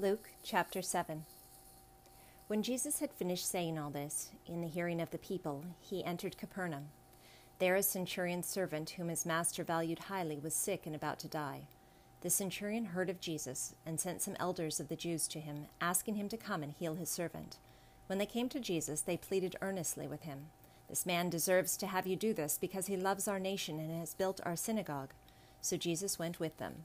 [0.00, 1.24] Luke chapter 7
[2.46, 6.38] When Jesus had finished saying all this, in the hearing of the people, he entered
[6.38, 6.90] Capernaum.
[7.58, 11.62] There a centurion's servant, whom his master valued highly, was sick and about to die.
[12.20, 16.14] The centurion heard of Jesus, and sent some elders of the Jews to him, asking
[16.14, 17.56] him to come and heal his servant.
[18.06, 20.46] When they came to Jesus, they pleaded earnestly with him.
[20.88, 24.14] This man deserves to have you do this, because he loves our nation and has
[24.14, 25.10] built our synagogue.
[25.60, 26.84] So Jesus went with them.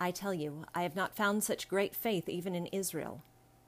[0.00, 3.22] I tell you, I have not found such great faith even in Israel.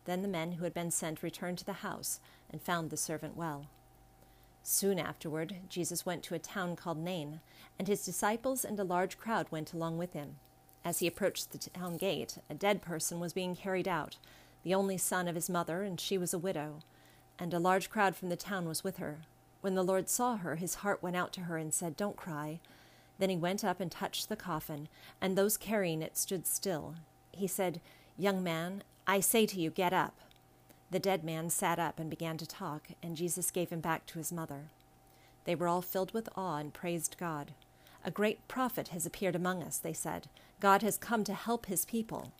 [0.04, 3.36] Then the men who had been sent returned to the house and found the servant
[3.36, 3.66] well.
[4.62, 7.40] Soon afterward, Jesus went to a town called Nain,
[7.78, 10.36] and his disciples and a large crowd went along with him.
[10.84, 14.16] As he approached the town gate, a dead person was being carried out,
[14.62, 16.80] the only son of his mother, and she was a widow.
[17.38, 19.20] And a large crowd from the town was with her.
[19.62, 22.60] When the Lord saw her, his heart went out to her and said, Don't cry.
[23.20, 24.88] Then he went up and touched the coffin,
[25.20, 26.94] and those carrying it stood still.
[27.32, 27.82] He said,
[28.16, 30.14] Young man, I say to you, get up.
[30.90, 34.18] The dead man sat up and began to talk, and Jesus gave him back to
[34.18, 34.70] his mother.
[35.44, 37.52] They were all filled with awe and praised God.
[38.06, 40.28] A great prophet has appeared among us, they said.
[40.58, 42.32] God has come to help his people.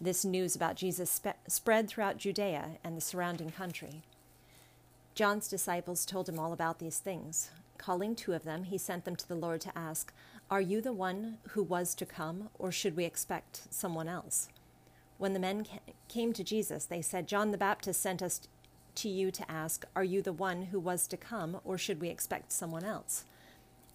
[0.00, 4.02] This news about Jesus spe- spread throughout Judea and the surrounding country.
[5.14, 7.50] John's disciples told him all about these things.
[7.78, 10.12] Calling two of them, he sent them to the Lord to ask,
[10.50, 14.48] Are you the one who was to come, or should we expect someone else?
[15.18, 15.66] When the men
[16.08, 18.40] came to Jesus, they said, John the Baptist sent us
[18.96, 22.08] to you to ask, Are you the one who was to come, or should we
[22.08, 23.24] expect someone else?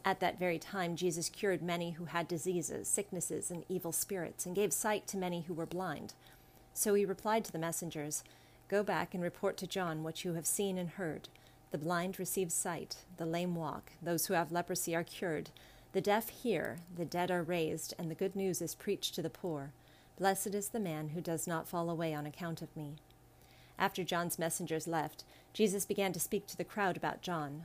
[0.06, 4.56] At that very time, Jesus cured many who had diseases, sicknesses, and evil spirits, and
[4.56, 6.14] gave sight to many who were blind.
[6.74, 8.24] So he replied to the messengers,
[8.70, 11.28] Go back and report to John what you have seen and heard.
[11.72, 15.52] The blind receive sight, the lame walk, those who have leprosy are cured,
[15.92, 19.30] the deaf hear, the dead are raised, and the good news is preached to the
[19.30, 19.74] poor.
[20.18, 22.96] Blessed is the man who does not fall away on account of me.
[23.78, 27.64] After John's messengers left, Jesus began to speak to the crowd about John.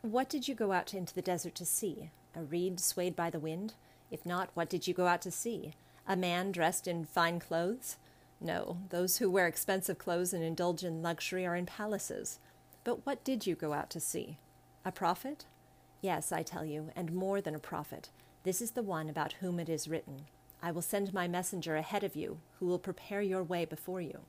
[0.00, 2.10] What did you go out into the desert to see?
[2.34, 3.74] A reed swayed by the wind?
[4.10, 5.74] If not, what did you go out to see?
[6.06, 7.96] A man dressed in fine clothes?
[8.40, 12.38] No, those who wear expensive clothes and indulge in luxury are in palaces.
[12.84, 14.38] But what did you go out to see?
[14.84, 15.46] A prophet?
[16.00, 18.10] Yes, I tell you, and more than a prophet.
[18.42, 20.26] This is the one about whom it is written
[20.64, 24.20] I will send my messenger ahead of you, who will prepare your way before you.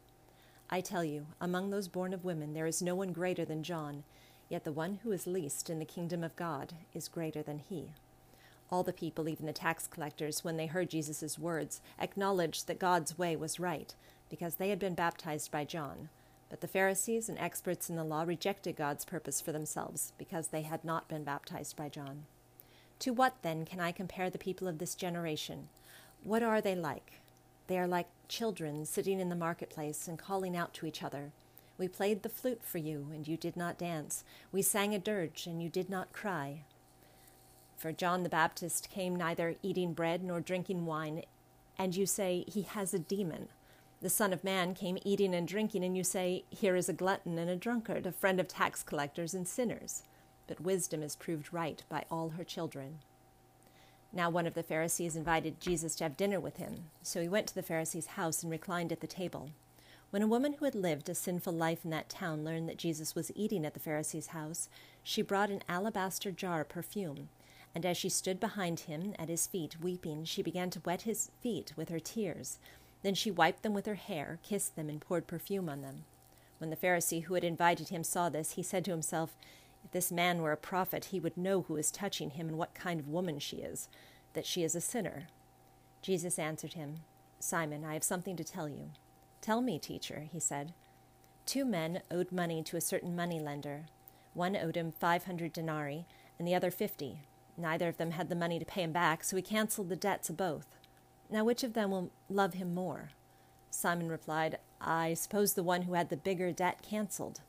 [0.70, 4.04] I tell you, among those born of women there is no one greater than John,
[4.50, 7.92] yet the one who is least in the kingdom of God is greater than he.
[8.72, 13.18] All the people, even the tax collectors, when they heard Jesus' words, acknowledged that God's
[13.18, 13.94] way was right,
[14.30, 16.10] because they had been baptized by John.
[16.54, 20.62] But the Pharisees and experts in the law rejected God's purpose for themselves because they
[20.62, 22.26] had not been baptized by John.
[23.00, 25.70] To what, then, can I compare the people of this generation?
[26.24, 27.22] What are they like?
[27.66, 31.32] They are like children sitting in the marketplace and calling out to each other.
[31.80, 34.24] We played the flute for you, and you did not dance.
[34.52, 36.66] We sang a dirge, and you did not cry.
[37.78, 41.24] For John the Baptist came neither eating bread nor drinking wine,
[41.80, 43.48] and you say, He has a demon.
[44.04, 47.38] The Son of Man came eating and drinking, and you say, Here is a glutton
[47.38, 50.04] and a drunkard, a friend of tax collectors and sinners.
[50.46, 53.00] But wisdom is proved right by all her children.
[54.12, 56.90] Now one of the Pharisees invited Jesus to have dinner with him.
[57.02, 59.52] So he went to the Pharisee's house and reclined at the table.
[60.10, 63.16] When a woman who had lived a sinful life in that town learned that Jesus
[63.16, 64.68] was eating at the Pharisee's house,
[65.02, 67.30] she brought an alabaster jar of perfume.
[67.74, 71.32] And as she stood behind him at his feet, weeping, she began to wet his
[71.42, 72.60] feet with her tears
[73.04, 76.06] then she wiped them with her hair, kissed them, and poured perfume on them.
[76.58, 79.36] When the Pharisee who had invited him saw this, he said to himself,
[79.84, 82.74] If this man were a prophet, he would know who is touching him and what
[82.74, 83.90] kind of woman she is,
[84.34, 85.28] that she is a sinner.
[86.02, 87.02] Jesus answered him,
[87.40, 88.92] Simon, I have something to tell you.
[89.42, 90.74] Tell me, teacher, he said.
[91.46, 93.88] Two men owed money to a certain money lender.
[94.34, 96.06] One owed him five hundred denarii,
[96.40, 97.20] and the other fifty.
[97.58, 100.30] Neither of them had the money to pay him back, so he canceled the debts
[100.30, 100.78] of both.
[101.34, 103.10] Now, which of them will love him more?
[103.72, 107.42] Simon replied, I suppose the one who had the bigger debt canceled.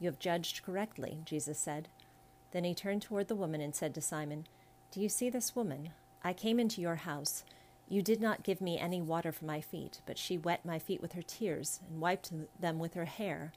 [0.00, 1.88] You have judged correctly, Jesus said.
[2.52, 4.46] Then he turned toward the woman and said to Simon,
[4.90, 5.90] Do you see this woman?
[6.24, 7.44] I came into your house.
[7.86, 11.02] You did not give me any water for my feet, but she wet my feet
[11.02, 13.52] with her tears and wiped them with her hair.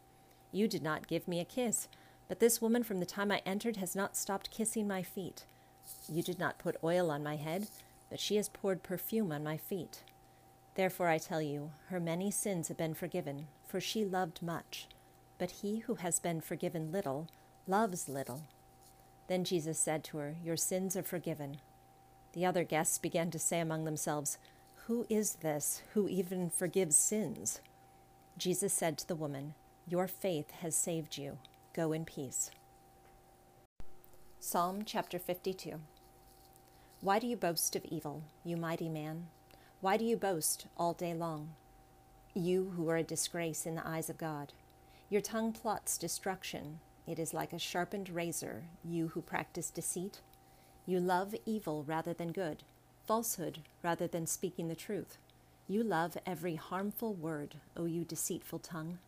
[0.51, 1.87] You did not give me a kiss,
[2.27, 5.45] but this woman from the time I entered has not stopped kissing my feet.
[6.11, 7.67] You did not put oil on my head,
[8.11, 10.03] but she has poured perfume on my feet.
[10.75, 14.87] Therefore I tell you, her many sins have been forgiven, for she loved much.
[15.37, 17.29] But he who has been forgiven little
[17.65, 18.43] loves little.
[19.27, 21.57] Then Jesus said to her, Your sins are forgiven.
[22.33, 24.37] The other guests began to say among themselves,
[24.87, 27.61] Who is this who even forgives sins?
[28.37, 29.53] Jesus said to the woman,
[29.87, 31.37] Your faith has saved you.
[31.73, 32.51] Go in peace.
[34.41, 35.79] Psalm chapter 52
[37.03, 39.25] Why do you boast of evil, you mighty man?
[39.79, 41.55] Why do you boast all day long?
[42.35, 44.53] You who are a disgrace in the eyes of God.
[45.09, 46.79] Your tongue plots destruction.
[47.07, 50.21] It is like a sharpened razor, you who practice deceit.
[50.85, 52.61] You love evil rather than good,
[53.07, 55.17] falsehood rather than speaking the truth.
[55.67, 58.99] You love every harmful word, O you deceitful tongue.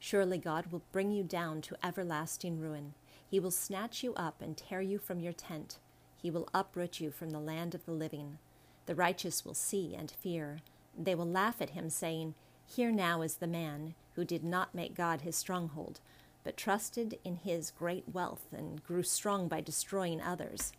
[0.00, 2.94] Surely God will bring you down to everlasting ruin.
[3.30, 5.78] He will snatch you up and tear you from your tent.
[6.20, 8.38] He will uproot you from the land of the living.
[8.86, 10.58] The righteous will see and fear.
[10.98, 12.34] They will laugh at him, saying,
[12.66, 16.00] Here now is the man who did not make God his stronghold,
[16.42, 20.72] but trusted in his great wealth and grew strong by destroying others.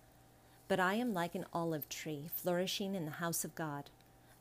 [0.67, 3.89] But I am like an olive tree flourishing in the house of God.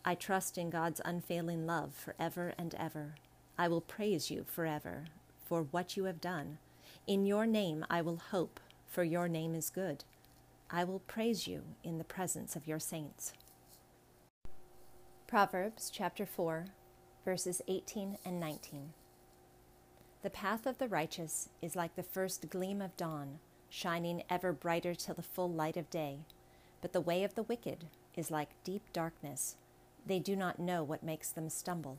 [0.04, 3.14] I trust in God's unfailing love forever and ever.
[3.56, 5.04] I will praise you forever
[5.44, 6.58] for what you have done.
[7.06, 10.04] In your name I will hope, for your name is good.
[10.70, 13.32] I will praise you in the presence of your saints.
[15.26, 16.66] Proverbs chapter 4,
[17.24, 18.92] verses 18 and 19.
[20.22, 23.38] The path of the righteous is like the first gleam of dawn,
[23.70, 26.18] shining ever brighter till the full light of day.
[26.82, 29.56] But the way of the wicked is like deep darkness.
[30.04, 31.98] They do not know what makes them stumble.